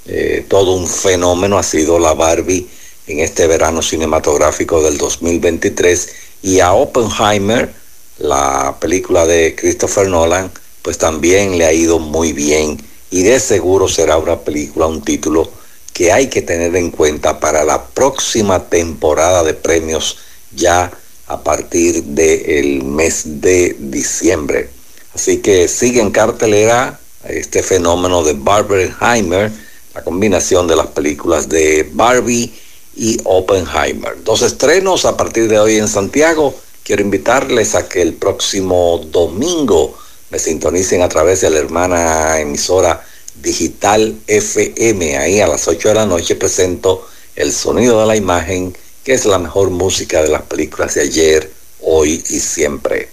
[0.06, 2.68] Eh, todo un fenómeno ha sido la Barbie
[3.06, 6.08] en este verano cinematográfico del 2023
[6.42, 7.72] y a Oppenheimer,
[8.18, 10.50] la película de Christopher Nolan,
[10.82, 12.78] pues también le ha ido muy bien
[13.10, 15.50] y de seguro será una película, un título
[15.96, 20.18] que hay que tener en cuenta para la próxima temporada de premios
[20.54, 20.92] ya
[21.26, 24.68] a partir del mes de diciembre.
[25.14, 29.50] Así que sigue en cartelera este fenómeno de Barbenheimer,
[29.94, 32.52] la combinación de las películas de Barbie
[32.94, 34.22] y Oppenheimer.
[34.22, 36.54] Dos estrenos a partir de hoy en Santiago.
[36.84, 39.96] Quiero invitarles a que el próximo domingo
[40.28, 43.02] me sintonicen a través de la hermana emisora
[43.42, 45.18] digital FM.
[45.18, 48.74] Ahí a las 8 de la noche presento el sonido de la imagen
[49.06, 51.48] que es la mejor música de las películas de ayer,
[51.80, 53.08] hoy y siempre.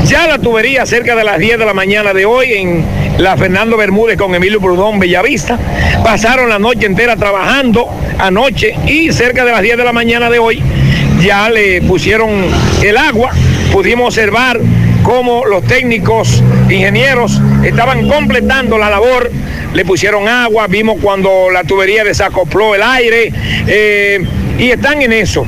[0.07, 2.85] Ya la tubería cerca de las 10 de la mañana de hoy en
[3.19, 5.59] la Fernando Bermúdez con Emilio Prudón Bellavista.
[6.03, 7.89] Pasaron la noche entera trabajando
[8.19, 10.63] anoche y cerca de las 10 de la mañana de hoy
[11.23, 12.31] ya le pusieron
[12.83, 13.31] el agua.
[13.73, 14.61] Pudimos observar
[15.05, 19.31] cómo los técnicos, ingenieros estaban completando la labor,
[19.73, 23.33] le pusieron agua, vimos cuando la tubería desacopló el aire
[23.69, 24.25] eh,
[24.59, 25.47] y están en eso.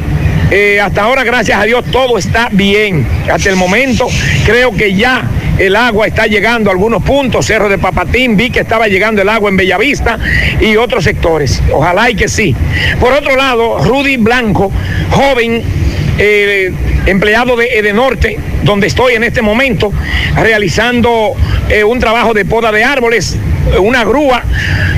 [0.50, 3.04] Eh, hasta ahora, gracias a Dios, todo está bien.
[3.32, 4.06] Hasta el momento,
[4.44, 5.28] creo que ya
[5.58, 7.46] el agua está llegando a algunos puntos.
[7.46, 10.18] Cerro de Papatín, vi que estaba llegando el agua en Bellavista
[10.60, 11.62] y otros sectores.
[11.72, 12.54] Ojalá y que sí.
[13.00, 14.70] Por otro lado, Rudy Blanco,
[15.10, 15.85] joven
[16.18, 16.72] eh,
[17.06, 19.92] empleado de Edenorte, donde estoy en este momento,
[20.36, 21.34] realizando
[21.68, 23.36] eh, un trabajo de poda de árboles,
[23.80, 24.42] una grúa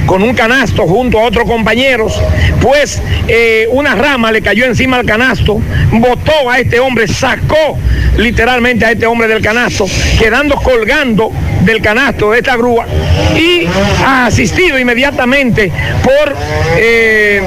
[0.07, 2.21] con un canasto junto a otros compañeros,
[2.61, 5.61] pues eh, una rama le cayó encima al canasto,
[5.93, 7.79] botó a este hombre, sacó
[8.17, 9.87] literalmente a este hombre del canasto,
[10.19, 11.31] quedando colgando
[11.63, 12.87] del canasto de esta grúa
[13.37, 13.67] y
[14.07, 15.71] asistido inmediatamente
[16.03, 16.35] por
[16.77, 17.43] eh,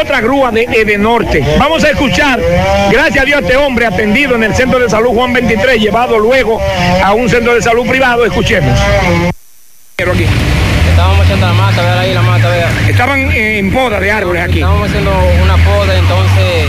[0.00, 1.44] otra grúa de Edenorte.
[1.58, 2.40] Vamos a escuchar,
[2.90, 6.60] gracias a Dios, este hombre atendido en el centro de salud Juan 23, llevado luego
[7.02, 8.24] a un centro de salud privado.
[8.24, 8.78] Escuchemos.
[10.08, 10.24] Aquí.
[10.88, 12.70] Estábamos haciendo la mata, ver ahí la mata, vea.
[12.88, 14.60] Estaban en poda de árboles aquí.
[14.60, 15.10] Estábamos haciendo
[15.42, 16.68] una poda, entonces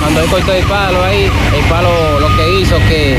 [0.00, 3.18] cuando él cortó el palo ahí, el palo lo que hizo que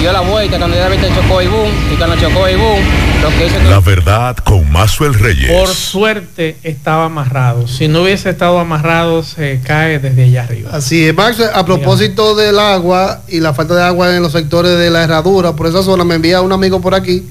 [0.00, 2.80] dio la vuelta, cuando ya viste chocó y boom, y cuando chocó y boom,
[3.22, 3.64] lo que hizo que...
[3.70, 5.52] La verdad con Mazuel Reyes.
[5.52, 7.68] Por suerte estaba amarrado.
[7.68, 10.70] Si no hubiese estado amarrado, se cae desde allá arriba.
[10.72, 14.76] Así es, Max, a propósito del agua y la falta de agua en los sectores
[14.76, 17.22] de la herradura, por esa zona me envía un amigo por aquí,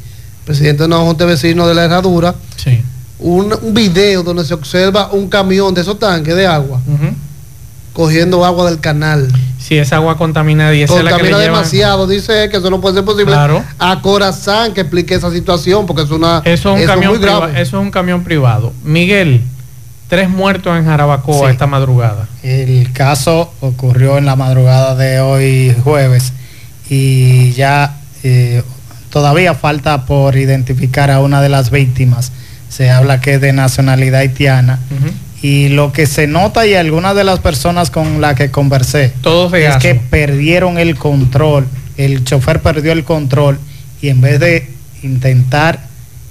[0.46, 2.82] presidente de una junta de vecinos de la herradura, Sí.
[3.20, 6.80] un, un video donde se observa un camión de esos tanques de agua
[7.94, 9.28] cogiendo agua del canal.
[9.60, 12.50] Si esa agua contaminada y esa es la que le Contamina llevan- demasiado, dice él,
[12.50, 13.34] que eso no puede ser posible.
[13.34, 13.64] Claro.
[13.78, 17.20] A Corazán que explique esa situación, porque es una Eso es un eso camión muy
[17.20, 17.62] priva- grave.
[17.62, 18.74] eso es un camión privado.
[18.84, 19.42] Miguel,
[20.08, 21.52] tres muertos en Jarabacoa Sí.
[21.52, 22.28] esta madrugada.
[22.44, 26.34] El caso ocurrió en la madrugada de hoy jueves
[26.90, 28.64] y ya eh,
[29.12, 32.32] todavía falta por identificar a una de las víctimas.
[32.70, 34.80] Se habla que es de nacionalidad haitiana.
[35.44, 39.52] Y lo que se nota y algunas de las personas con las que conversé Todos
[39.54, 43.60] es que perdieron el control, el chofer perdió el control
[44.02, 44.70] y en vez de
[45.02, 45.80] intentar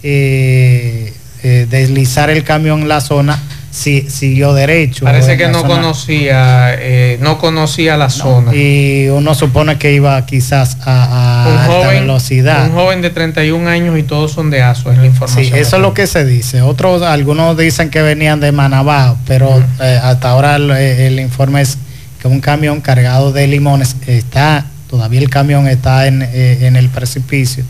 [0.05, 1.13] eh,
[1.43, 3.39] eh, deslizar el camión en la zona,
[3.71, 5.05] si- siguió derecho.
[5.05, 5.75] Parece que no zona.
[5.77, 8.55] conocía, eh, no conocía la zona.
[8.55, 12.67] Y uno supone que iba quizás a, a un alta joven, velocidad.
[12.67, 15.59] un joven de 31 años y todos son de ASO, es la Sí, información.
[15.59, 16.63] eso es lo que se dice.
[16.63, 21.79] Otros, algunos dicen que venían de Manabao, pero eh, hasta ahora el, el informe es
[22.21, 26.89] que un camión cargado de limones está, todavía el camión está en, eh, en el
[26.89, 27.65] precipicio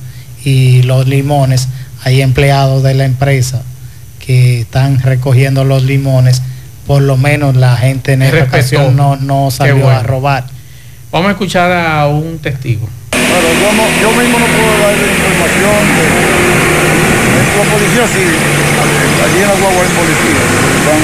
[0.45, 1.69] y los limones,
[2.03, 3.63] hay empleados de la empresa
[4.31, 6.41] que están recogiendo los limones.
[6.87, 8.57] Por lo menos la gente en esta Respetó.
[8.57, 10.03] ocasión no, no salió a bueno.
[10.05, 10.45] robar.
[11.11, 12.89] Vamos a escuchar a un testigo.
[13.11, 15.83] Pero yo, no, yo mismo no puedo dar información.
[15.97, 16.05] De,
[17.59, 18.23] la policía sí,
[19.25, 20.43] allí en la guagua hay policía,
[20.79, 21.01] están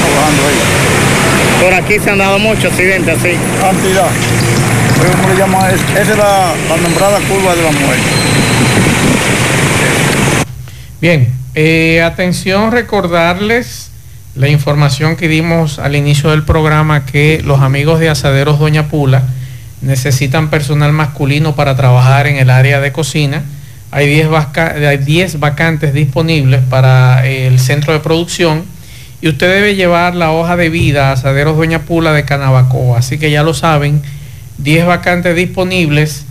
[0.00, 1.62] trabajando ahí.
[1.62, 3.32] Por aquí se han dado muchos accidentes así.
[3.60, 4.08] Cantidad.
[5.02, 5.70] Pero ¿Cómo le llaman?
[5.74, 8.10] Es- Esa es la, la nombrada curva de la muerte.
[11.00, 13.90] Bien, eh, atención, recordarles
[14.34, 19.22] la información que dimos al inicio del programa que los amigos de Asaderos Doña Pula
[19.80, 23.42] necesitan personal masculino para trabajar en el área de cocina.
[23.92, 28.64] Hay 10, vaca- hay 10 vacantes disponibles para eh, el centro de producción
[29.20, 32.98] y usted debe llevar la hoja de vida a Asaderos Doña Pula de Canabacoa.
[32.98, 34.02] Así que ya lo saben,
[34.58, 36.24] 10 vacantes disponibles,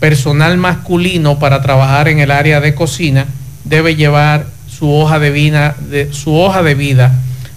[0.00, 3.26] personal masculino para trabajar en el área de cocina
[3.64, 4.46] debe llevar
[4.78, 5.76] su hoja de vida,
[6.10, 7.12] su hoja de vida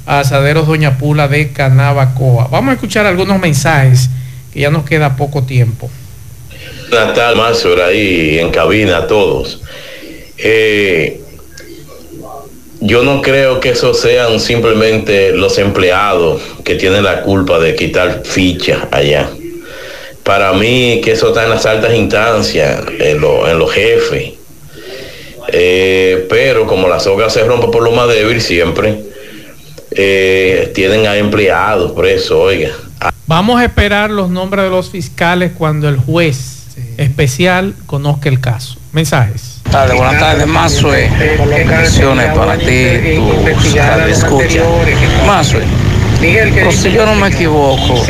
[0.06, 2.48] a Asaderos Doña Pula de Canabacoa.
[2.50, 4.10] Vamos a escuchar algunos mensajes
[4.54, 5.90] que ya nos queda poco tiempo.
[6.92, 9.62] Natal Mazur ahí en cabina todos.
[10.38, 11.22] Eh,
[12.80, 18.22] yo no creo que eso sean simplemente los empleados que tienen la culpa de quitar
[18.24, 19.30] fichas allá.
[20.24, 24.34] Para mí que eso está en las altas instancias, en, lo- en los jefes.
[25.52, 29.04] Eh, pero como la soga se rompe por lo más débil siempre,
[29.92, 32.72] eh, tienen a empleados presos, oiga.
[33.26, 36.68] Vamos a esperar los nombres de los fiscales cuando el juez
[36.98, 38.78] especial conozca el caso.
[38.92, 39.62] Mensajes.
[39.72, 41.10] tardes, buenas tardes, Mazue.
[41.50, 42.66] Bendiciones para ti,
[43.16, 44.66] tu escucha.
[45.26, 45.62] Mazue,
[46.64, 48.04] pues si yo no me equivoco,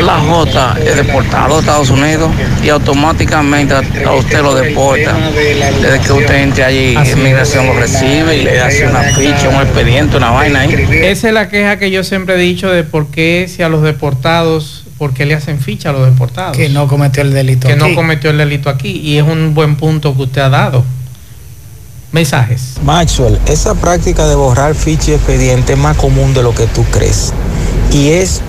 [0.00, 2.30] la J es deportado a Estados Unidos
[2.62, 5.16] y automáticamente a usted lo deporta.
[5.82, 10.16] Desde que usted entre allí, inmigración lo recibe y le hace una ficha, un expediente,
[10.16, 10.88] una vaina ahí.
[11.02, 13.82] Esa es la queja que yo siempre he dicho de por qué si a los
[13.82, 16.56] deportados por qué le hacen ficha a los deportados.
[16.56, 17.82] Que no cometió el delito que aquí.
[17.82, 18.90] no cometió el delito aquí.
[18.90, 20.84] Y es un buen punto que usted ha dado.
[22.12, 22.76] Mensajes.
[22.84, 26.84] Maxwell, esa práctica de borrar ficha y expediente es más común de lo que tú
[26.90, 27.34] crees.
[27.92, 28.40] Y es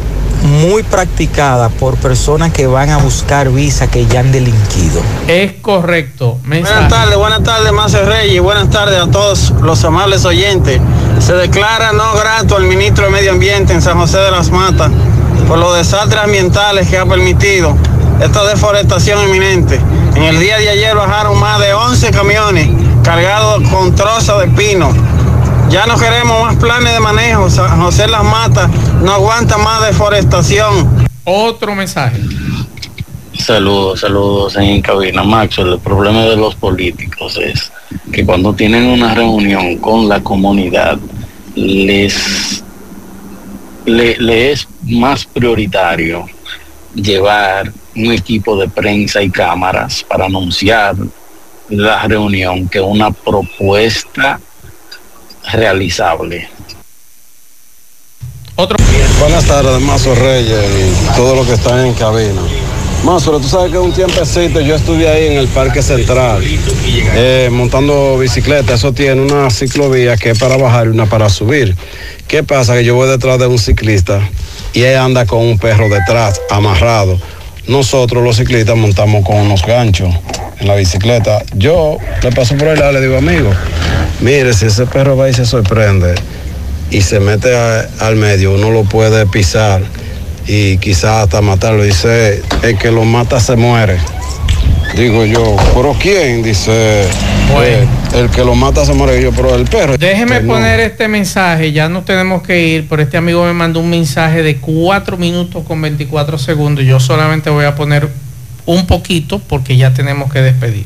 [0.41, 5.01] muy practicada por personas que van a buscar visa que ya han delinquido.
[5.28, 6.39] Es correcto.
[6.45, 10.80] Buenas tardes, buenas tardes, Mace Reyes, y buenas tardes a todos los amables oyentes.
[11.20, 14.91] Se declara no grato al ministro de Medio Ambiente en San José de las Matas
[15.47, 17.76] por los desastres ambientales que ha permitido
[18.22, 19.80] esta deforestación inminente.
[20.16, 22.70] En el día de ayer bajaron más de 11 camiones
[23.10, 24.93] cargados con trozos de pino.
[25.72, 27.49] Ya no queremos más planes de manejo.
[27.49, 28.70] San José las Matas
[29.01, 31.07] no aguanta más deforestación.
[31.24, 32.22] Otro mensaje.
[33.34, 35.24] Saludos, saludos en cabina.
[35.24, 37.72] Maxwell, el problema de los políticos es
[38.12, 40.99] que cuando tienen una reunión con la comunidad,
[41.55, 42.64] les
[43.86, 46.28] le, le es más prioritario
[46.93, 50.95] llevar un equipo de prensa y cámaras para anunciar
[51.70, 54.40] la reunión que una propuesta
[55.54, 56.50] realizable.
[58.56, 58.78] Otro.
[59.20, 62.42] Buenas tardes, Mazo Reyes y todos los que están en cabina.
[63.04, 66.44] Mazo, tú sabes que un tiempecito yo estuve ahí en el Parque Central
[66.86, 68.74] eh, montando bicicleta.
[68.74, 71.76] Eso tiene una ciclovía que es para bajar y una para subir.
[72.28, 72.76] ¿Qué pasa?
[72.76, 74.28] Que yo voy detrás de un ciclista
[74.74, 77.18] y él anda con un perro detrás, amarrado.
[77.68, 80.14] Nosotros los ciclistas montamos con unos ganchos
[80.60, 81.43] en la bicicleta.
[81.55, 83.51] Yo le paso por y le digo, amigo,
[84.22, 86.16] mire, si ese perro va y se sorprende
[86.91, 87.55] y se mete
[87.99, 89.82] al medio, uno lo puede pisar
[90.47, 91.84] y quizás hasta matarlo.
[91.84, 93.97] Dice, el que lo mata se muere.
[94.96, 96.44] Digo yo, ¿pero quién?
[96.44, 99.22] Dice, "Eh, el que lo mata se muere.
[99.22, 99.98] Yo, pero el perro.
[99.98, 100.54] Déjeme no.
[100.54, 104.44] poner este mensaje, ya nos tenemos que ir, pero este amigo me mandó un mensaje
[104.44, 106.84] de 4 minutos con 24 segundos.
[106.86, 108.10] Yo solamente voy a poner
[108.66, 110.86] un poquito porque ya tenemos que despedir.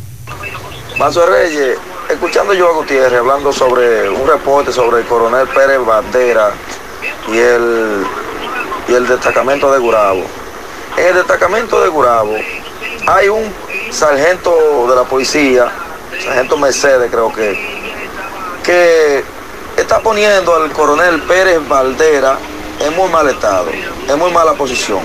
[0.97, 1.77] Mazo Reyes,
[2.09, 6.51] escuchando yo a Gutiérrez hablando sobre un reporte sobre el coronel Pérez Bandera
[7.31, 8.03] y el,
[8.89, 10.23] y el destacamento de Gurabo.
[10.97, 12.35] En el destacamento de Gurabo
[13.07, 13.51] hay un
[13.93, 15.71] sargento de la policía,
[16.23, 17.57] sargento Mercedes creo que,
[18.63, 19.23] que
[19.77, 22.37] está poniendo al coronel Pérez Valdera
[22.79, 23.67] en muy mal estado,
[24.09, 24.99] en muy mala posición.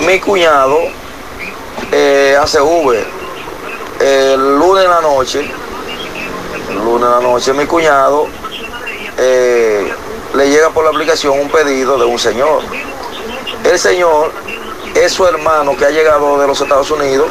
[0.00, 0.78] Mi cuñado
[1.92, 3.06] eh, hace Uber
[4.00, 5.50] el lunes en la noche,
[6.84, 8.26] lunes en la noche, mi cuñado
[9.18, 9.92] eh,
[10.34, 12.62] le llega por la aplicación un pedido de un señor.
[13.62, 14.32] El señor
[14.96, 17.28] es su hermano que ha llegado de los Estados Unidos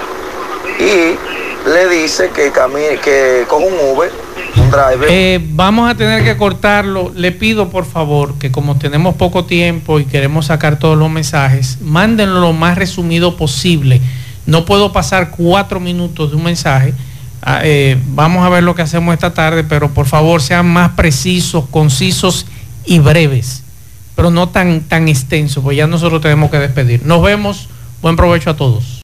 [0.79, 4.11] y le dice que camine, que coja un Uber,
[4.57, 5.07] un driver.
[5.09, 7.11] Eh, vamos a tener que cortarlo.
[7.15, 11.77] Le pido por favor que como tenemos poco tiempo y queremos sacar todos los mensajes,
[11.81, 14.01] mándenlo lo más resumido posible.
[14.45, 16.93] No puedo pasar cuatro minutos de un mensaje.
[17.43, 20.91] Ah, eh, vamos a ver lo que hacemos esta tarde, pero por favor sean más
[20.91, 22.45] precisos, concisos
[22.85, 23.63] y breves,
[24.15, 27.05] pero no tan, tan extensos, pues ya nosotros tenemos que despedir.
[27.05, 27.67] Nos vemos.
[28.01, 28.99] Buen provecho a todos.